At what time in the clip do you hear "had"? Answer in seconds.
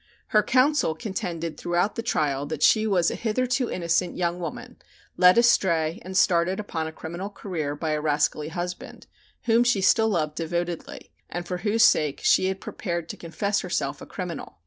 12.47-12.59